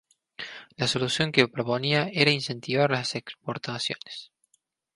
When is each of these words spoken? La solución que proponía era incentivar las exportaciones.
La 0.77 0.87
solución 0.87 1.31
que 1.31 1.47
proponía 1.47 2.09
era 2.11 2.31
incentivar 2.31 2.89
las 2.89 3.13
exportaciones. 3.13 4.31